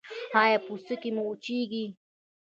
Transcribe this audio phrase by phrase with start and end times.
[0.41, 1.85] ایا پوستکی مو وچیږي؟